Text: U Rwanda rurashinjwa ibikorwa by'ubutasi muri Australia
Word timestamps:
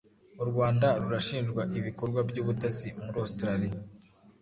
U 0.41 0.45
Rwanda 0.49 0.87
rurashinjwa 1.01 1.61
ibikorwa 1.79 2.19
by'ubutasi 2.29 2.87
muri 3.03 3.17
Australia 3.23 3.75